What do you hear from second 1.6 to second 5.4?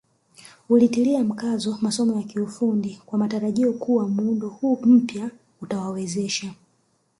masomo ya kiufundi kwa matarajio kuwa muundo huu mpya